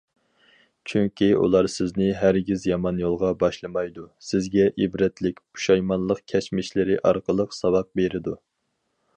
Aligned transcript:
چۈنكى 0.91 1.27
ئۇلار 1.41 1.67
سىزنى 1.73 2.07
ھەرگىز 2.21 2.65
يامان 2.69 3.01
يولغا 3.03 3.31
باشلىمايدۇ، 3.45 4.07
سىزگە 4.31 4.67
ئىبرەتلىك، 4.85 5.45
پۇشايمانلىق 5.45 6.25
كەچمىشلىرى 6.35 7.01
ئارقىلىق 7.11 7.57
ساۋاق 7.63 7.95
بېرىدۇ. 8.01 8.39